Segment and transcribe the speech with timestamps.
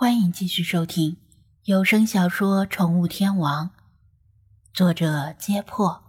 [0.00, 1.18] 欢迎继续收听
[1.64, 3.66] 有声小说《宠物天王》，
[4.72, 6.02] 作者：揭破，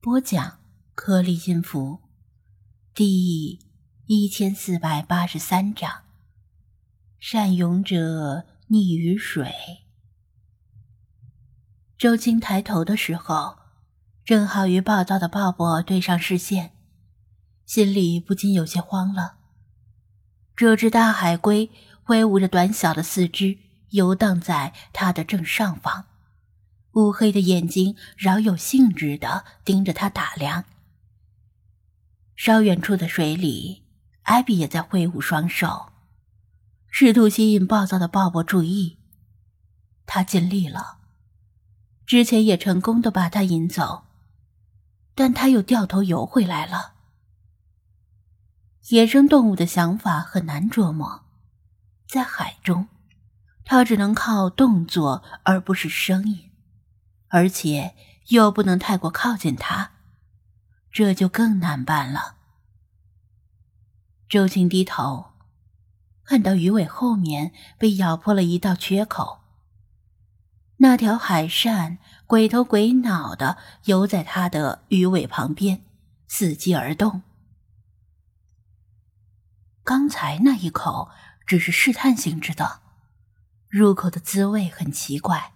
[0.00, 0.58] 播讲：
[0.96, 2.00] 颗粒音符，
[2.92, 3.60] 第
[4.06, 6.02] 一千四百八十三章：
[7.20, 9.54] 善勇者溺于水。
[11.96, 13.58] 周青抬头的时候，
[14.24, 16.72] 正好与暴躁的鲍勃对上视线，
[17.64, 19.36] 心里不禁有些慌了。
[20.56, 21.70] 这只大海龟。
[22.08, 23.58] 挥舞着短小的四肢，
[23.90, 26.06] 游荡在他的正上方，
[26.92, 30.64] 乌黑的眼睛饶有兴致的盯着他打量。
[32.34, 33.82] 稍远处的水里，
[34.22, 35.92] 艾比也在挥舞双手，
[36.88, 38.96] 试图吸引暴躁的鲍勃注意。
[40.06, 41.00] 他尽力了，
[42.06, 44.04] 之前也成功的把他引走，
[45.14, 46.94] 但他又掉头游回来了。
[48.88, 51.27] 野生动物的想法很难捉摸。
[52.08, 52.88] 在海中，
[53.66, 56.50] 它只能靠动作而不是声音，
[57.28, 57.94] 而且
[58.28, 59.90] 又不能太过靠近它，
[60.90, 62.36] 这就更难办了。
[64.26, 65.32] 周青低头，
[66.24, 69.40] 看到鱼尾后面被咬破了一道缺口，
[70.78, 75.84] 那条海扇鬼头鬼脑的游在它的鱼尾旁边，
[76.26, 77.20] 伺机而动。
[79.84, 81.10] 刚才那一口。
[81.48, 82.82] 只是试探性质的，
[83.68, 85.54] 入口的滋味很奇怪。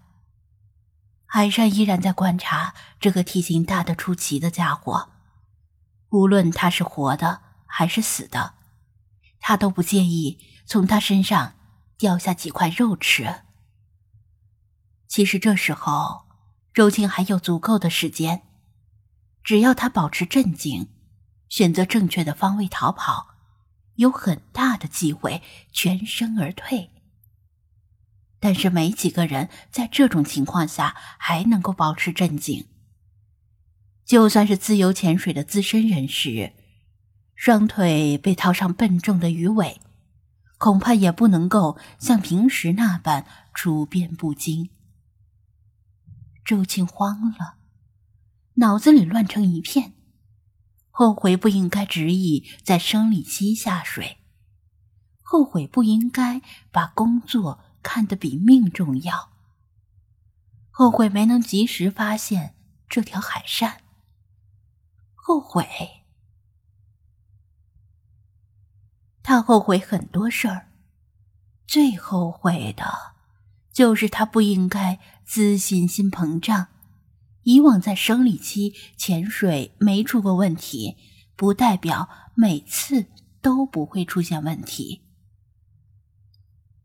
[1.27, 5.11] 海山依然在观察这个体型大得出奇的家伙，
[6.09, 8.55] 无论他是活的还是死的，
[9.39, 11.57] 他都不介意从他身上
[11.99, 13.43] 掉下几块肉吃。
[15.09, 16.25] 其实这时候，
[16.73, 18.45] 周青还有足够的时间，
[19.45, 20.89] 只要他保持镇静，
[21.51, 23.32] 选择正确的方位逃跑。
[23.97, 26.91] 有很大的机会全身而退，
[28.41, 32.67] 但是没几个人在这种情况下还能够保持镇静。
[34.05, 36.53] 就算是自由潜水的资深人士，
[37.35, 39.81] 双腿被套上笨重的鱼尾，
[40.59, 44.71] 恐怕也不能够像平时那般处变不惊。
[46.45, 47.55] 周青慌了，
[48.55, 49.93] 脑子里乱成一片。
[51.03, 54.19] 后悔不应该执意在生理期下水，
[55.21, 56.41] 后悔不应该
[56.71, 59.33] 把工作看得比命重要，
[60.71, 62.55] 后悔没能及时发现
[62.89, 63.81] 这条海扇，
[65.17, 66.05] 后悔，
[69.25, 70.69] 他后悔很多事儿，
[71.67, 73.17] 最后悔的，
[73.73, 76.69] 就是他不应该自信心膨胀。
[77.45, 80.97] 以往在生理期潜水没出过问题，
[81.37, 83.07] 不代表每次
[83.41, 85.03] 都不会出现问题。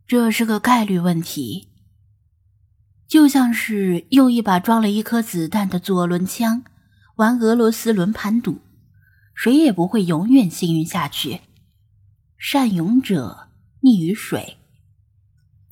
[0.08, 1.70] 这是个概率问题，
[3.08, 6.64] 就像是用一把装了一颗子弹的左轮枪
[7.18, 8.62] 玩俄罗斯轮盘赌，
[9.36, 11.42] 谁也不会永远幸运下去。
[12.38, 13.50] 善勇者
[13.82, 14.58] 溺于水，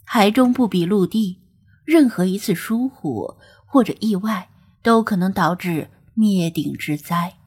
[0.03, 1.41] 海中不比陆地，
[1.85, 4.49] 任何一次疏忽或者意外。
[4.85, 7.37] 都可能导致灭顶之灾。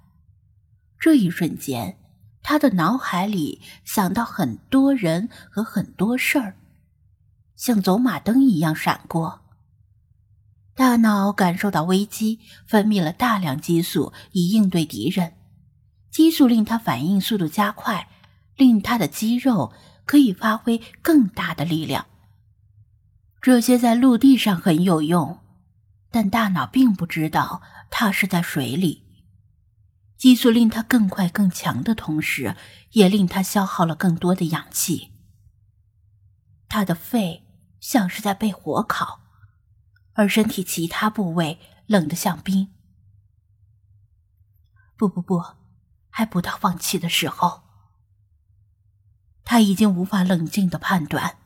[0.98, 1.96] 这一瞬间，
[2.42, 6.56] 他的脑海里想到很多人和很多事儿，
[7.54, 9.42] 像走马灯一样闪过。
[10.74, 15.34] 大脑感受到危机，分泌了大量激素以应对敌人。
[16.10, 18.08] 激素令他反应速度加快，
[18.56, 19.72] 令他的肌肉
[20.04, 22.06] 可以发挥更大的力量。
[23.40, 25.38] 这些在陆地上很有用。
[26.10, 29.04] 但大脑并不知道他是在水里，
[30.16, 32.56] 激素令他更快更强的同时，
[32.92, 35.12] 也令他消耗了更多的氧气。
[36.68, 37.46] 他的肺
[37.80, 39.20] 像是在被火烤，
[40.14, 42.72] 而身体其他部位冷得像冰。
[44.96, 45.44] 不不不，
[46.10, 47.62] 还不到放弃的时候。
[49.44, 51.38] 他已经无法冷静的判断，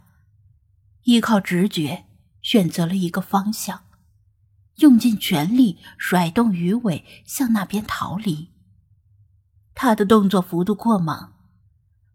[1.02, 2.06] 依靠直觉
[2.40, 3.84] 选择了一个方向。
[4.76, 8.50] 用尽全力甩动鱼尾向那边逃离。
[9.74, 11.32] 他的动作幅度过猛，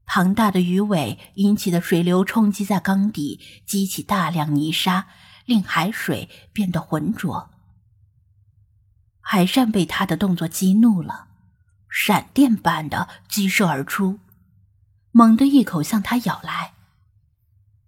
[0.05, 5.07] 庞大的鱼尾引起的水流冲击在缸底，激起大量泥沙，
[5.45, 7.49] 令海水变得浑浊。
[9.19, 11.27] 海扇被他的动作激怒了，
[11.89, 14.19] 闪电般的激射而出，
[15.11, 16.76] 猛地一口向他咬来。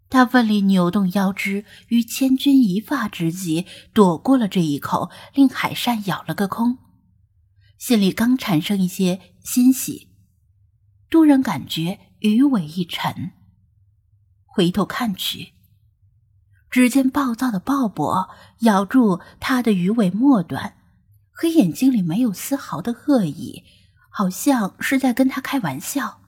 [0.09, 6.79] 他奋力扭动腰肢，于千钧一发之际躲过了这一口，令海扇咬了个空。
[7.77, 10.09] 心里刚产生一些欣喜，
[11.09, 13.31] 突然感觉鱼尾一沉，
[14.45, 15.53] 回头看去，
[16.69, 18.29] 只见暴躁的鲍勃
[18.61, 20.75] 咬住他的鱼尾末端，
[21.31, 23.63] 可眼睛里没有丝毫的恶意，
[24.09, 26.19] 好像是在跟他开玩笑。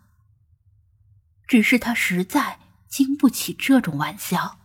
[1.48, 2.60] 只是他实在
[2.91, 4.59] 经不起这种玩笑。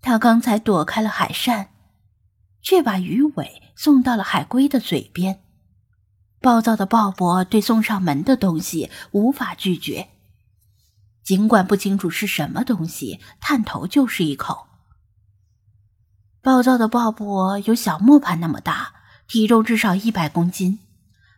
[0.00, 1.70] 他刚才躲开了海扇，
[2.60, 5.44] 却把鱼尾送到了海龟的嘴边。
[6.40, 10.08] 暴躁的鲍勃对送上门的东西无法拒绝，
[11.22, 14.66] 尽管不清楚是什么东西，探头就是一口。
[16.40, 18.94] 暴躁的鲍勃有小磨盘那么大，
[19.28, 20.80] 体重至少一百公斤，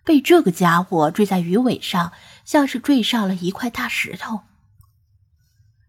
[0.05, 2.13] 被这个家伙坠在鱼尾上，
[2.45, 4.43] 像是坠上了一块大石头。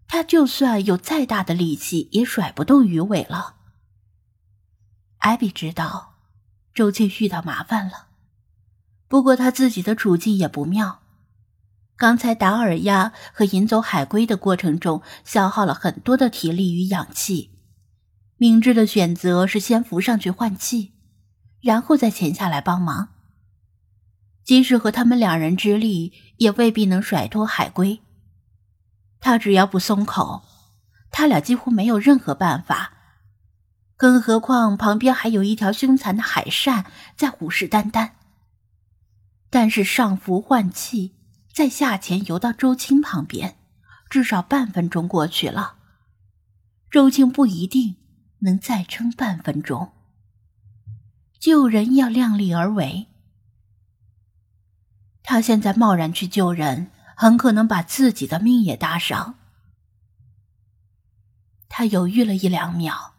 [0.07, 3.55] 他就算有再大的力气，也甩不动鱼尾了。
[5.17, 6.15] 艾比知道，
[6.73, 8.07] 周庆遇到麻烦了。
[9.07, 11.01] 不过他自己的处境也不妙，
[11.97, 17.51] 刚才打耳鸭和引走海龟的过程中，消耗了很多的体力与氧气。
[18.37, 20.93] 明智的选择是先浮上去换气，
[21.61, 23.14] 然后再潜下来帮忙。
[24.45, 27.99] 即使和他们两人之力，也未必能甩脱海龟。
[29.19, 30.43] 他只要不松口，
[31.09, 32.93] 他俩几乎没有任何办法。
[33.97, 38.11] 更何况旁边还有一条凶残的海扇在虎视眈眈。
[39.49, 41.15] 但是上浮换气，
[41.51, 43.57] 再下潜游到周青旁边，
[44.09, 45.75] 至少半分钟过去了。
[46.91, 47.95] 周青不一定
[48.39, 49.93] 能再撑半分钟。
[51.39, 53.07] 救人要量力而为，
[55.25, 59.35] 他现在贸然去救人，很可能把自己的命也搭上。
[61.67, 63.15] 他犹豫了一两秒，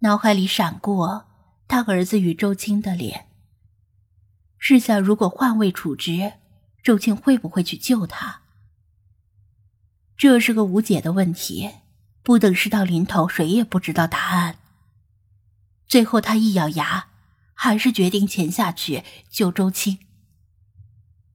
[0.00, 1.26] 脑海里闪过
[1.68, 3.28] 他儿子与周青的脸。
[4.58, 6.32] 试想，如果换位处置，
[6.82, 8.40] 周青会不会去救他？
[10.16, 11.70] 这是个无解的问题，
[12.22, 14.58] 不等事到临头，谁也不知道答案。
[15.86, 17.08] 最后，他一咬牙，
[17.52, 19.98] 还是决定潜下去救周青。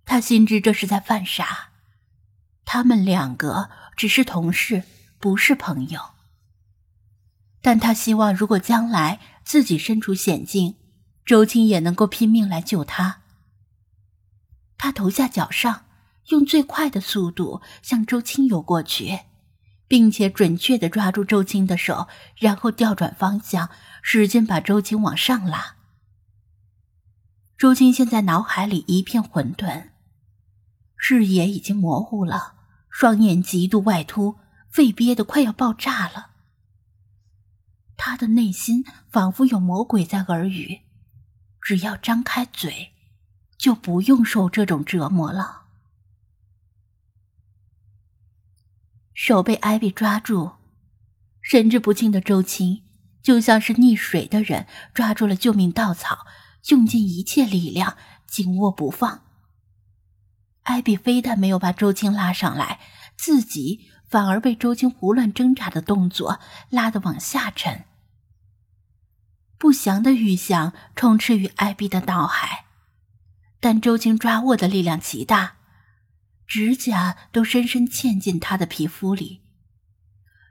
[0.07, 1.71] 他心知这是在犯傻，
[2.63, 4.83] 他们两个只是同事，
[5.19, 5.99] 不是朋友。
[7.61, 10.75] 但他希望，如果将来自己身处险境，
[11.25, 13.21] 周青也能够拼命来救他。
[14.77, 15.83] 他头下脚上，
[16.27, 19.19] 用最快的速度向周青游过去，
[19.89, 22.07] 并且准确的抓住周青的手，
[22.37, 23.69] 然后调转方向，
[24.01, 25.75] 使劲把周青往上拉。
[27.57, 29.89] 周青现在脑海里一片混沌，
[30.97, 32.55] 视野已经模糊了，
[32.89, 34.39] 双眼极度外凸，
[34.69, 36.31] 肺憋得快要爆炸了。
[37.95, 40.81] 他的内心仿佛有魔鬼在耳语。
[41.61, 42.93] 只要张开嘴，
[43.57, 45.63] 就不用受这种折磨了。
[49.13, 50.53] 手被艾比抓住，
[51.41, 52.83] 神志不清的周青
[53.21, 56.25] 就像是溺水的人抓住了救命稻草，
[56.69, 59.26] 用尽一切力量紧握不放。
[60.67, 62.81] 艾比非但没有把周青拉上来，
[63.15, 67.85] 自己反而被周青胡乱挣扎的动作拉得往下沉。
[69.57, 72.65] 不祥的预想充斥于艾比的脑海，
[73.61, 75.55] 但周青抓握的力量极大，
[76.45, 79.41] 指甲都深深嵌进他的皮肤里。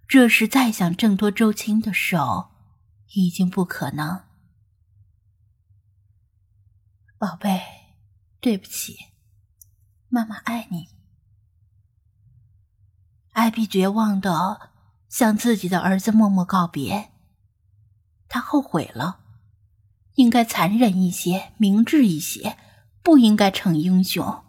[0.08, 2.52] 这时再想挣脱周青的手，
[3.12, 4.22] 已经不可能。
[7.18, 7.60] 宝贝，
[8.40, 8.96] 对不起，
[10.16, 10.88] 妈妈爱你。
[13.32, 14.70] 艾比绝望的
[15.10, 17.10] 向自己的儿子默默告别。
[18.26, 19.20] 他后悔了，
[20.14, 22.56] 应该残忍一些，明智一些，
[23.02, 24.42] 不应该逞英雄。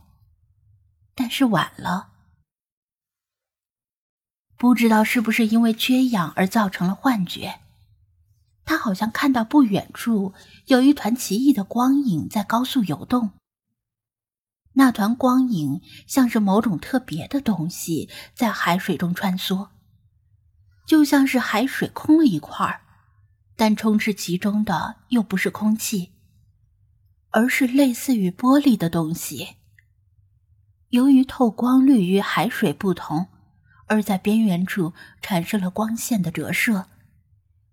[1.14, 2.12] 但是晚了，
[4.56, 7.60] 不知道是不是因为缺氧而造成了幻觉，
[8.64, 10.34] 他好像看到不远处
[10.68, 13.32] 有一团奇异的光影在高速游动。
[14.78, 19.70] 那团光影像是某种特别的东西在海水中穿梭，
[20.86, 22.82] 就像是海水空了一块儿。
[23.56, 26.12] 但充斥其中的又不是空气，
[27.32, 29.56] 而是类似于玻璃的东西。
[30.90, 33.30] 由于透光率与海水不同，
[33.88, 34.94] 而在边缘处
[35.24, 36.86] 产生了光线的折射，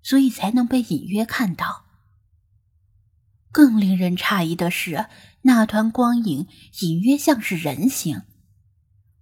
[0.02, 1.83] 所以才能被隐约看到。
[3.54, 5.06] 更令人诧异的是，
[5.42, 6.49] 那团光影
[6.80, 8.23] 隐约像是人形，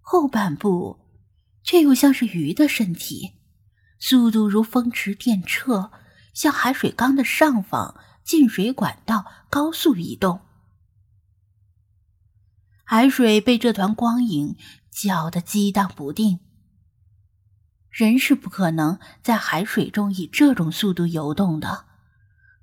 [0.00, 0.98] 后半部
[1.62, 3.34] 却又像是鱼的身体，
[3.98, 5.90] 速度如风驰电掣。
[6.32, 10.40] 向海水缸的上方进水管道高速移动，
[12.84, 14.56] 海水被这团光影
[14.90, 16.40] 搅得激荡不定。
[17.90, 21.84] 人是不可能在海水中以这种速度游动的，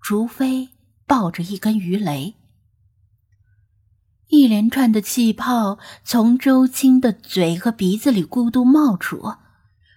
[0.02, 0.70] 除非
[1.10, 2.36] 抱着一根鱼雷。
[4.28, 9.34] 一连串的气泡从周青的嘴和鼻子里咕嘟冒出，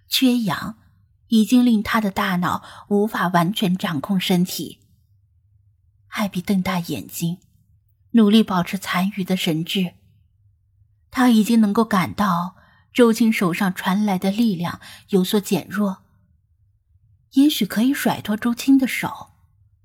[0.08, 0.78] 缺氧
[1.28, 4.78] 已经令他的大脑无法完全掌控身体。
[6.08, 7.40] 艾比瞪大眼睛，
[8.12, 9.92] 努力保持残余的神智。
[11.10, 12.56] 他已经能够感到
[12.94, 15.98] 周青手上传来的力量有所减弱，
[17.32, 19.32] 也许可以甩脱周青的手，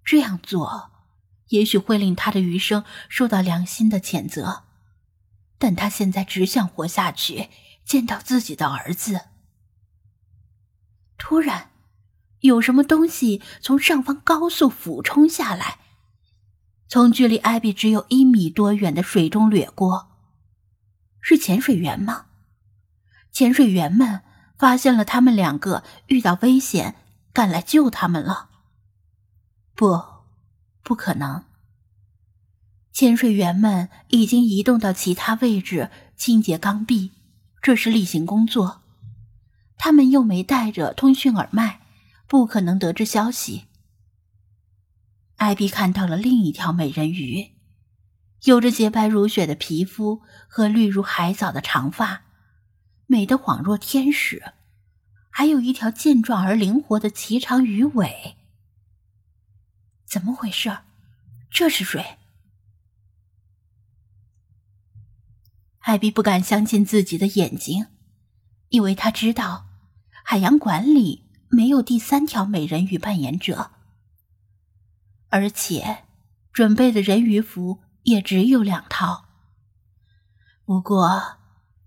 [0.06, 0.92] 这样做。
[1.50, 4.64] 也许会令他的余生受到良心的谴责，
[5.58, 7.50] 但他现在只想活下去，
[7.86, 9.22] 见到自己的儿子。
[11.18, 11.72] 突然，
[12.42, 15.80] 有什么东西从上方高速俯冲下来，
[16.88, 20.10] 从距离艾比只有一米多远的水中掠过。
[21.22, 22.28] 是潜水员吗？
[23.32, 24.22] 潜水员们
[24.58, 26.96] 发现了他们两个遇到危险，
[27.34, 28.50] 赶来救他们了。
[29.74, 30.17] 不。
[30.88, 31.44] 不可能！
[32.94, 37.12] 潜水员们已经移动到其他位置清洁缸壁，
[37.62, 38.84] 这是例行工作。
[39.78, 41.82] 他们又没带着通讯耳麦，
[42.26, 43.66] 不可能得知消息。
[45.36, 47.52] 艾比看到了另一条美人鱼，
[48.46, 52.22] 有着洁白如雪的皮肤和绿如海藻的长发，
[53.08, 54.54] 美得恍若天使，
[55.30, 58.37] 还有一条健壮而灵活的颀长鱼尾。
[60.08, 60.78] 怎么回事？
[61.52, 62.18] 这是谁？
[65.80, 67.88] 艾比不敢相信自己的眼睛，
[68.70, 69.68] 因为他知道
[70.24, 73.72] 海洋馆里没有第三条美人鱼扮演者，
[75.28, 76.06] 而且
[76.54, 79.26] 准备的人鱼服也只有两套。
[80.64, 81.38] 不过，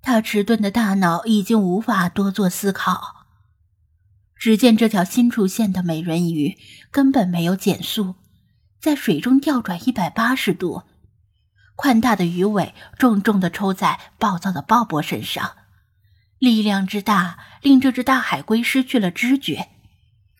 [0.02, 3.19] 他迟钝的大脑已经无法多做思考。
[4.40, 6.56] 只见这条新出现的美人鱼
[6.90, 8.14] 根本没有减速，
[8.80, 10.84] 在水中调转一百八十度，
[11.76, 15.58] 宽大的鱼尾重重的抽在暴躁的鲍勃身上，
[16.38, 19.68] 力量之大令这只大海龟失去了知觉，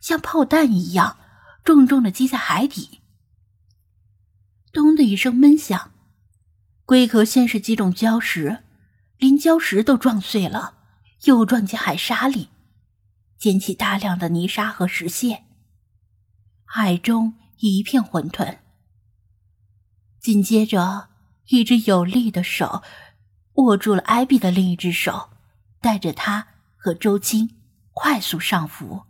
[0.01, 1.19] 像炮弹一样
[1.63, 3.03] 重重的击在海底。
[4.73, 5.93] 咚的一声闷响，
[6.87, 8.65] 龟壳先是击中礁石，
[9.19, 10.79] 连礁石都撞碎了，
[11.25, 12.49] 又撞进海沙里。
[13.41, 15.45] 溅起大量的泥沙和石屑，
[16.67, 18.59] 海中一片混沌。
[20.21, 21.09] 紧接着，
[21.47, 22.83] 一只有力的手
[23.55, 25.31] 握住了艾比的另一只手，
[25.81, 27.57] 带着他和周青
[27.93, 29.07] 快速上浮。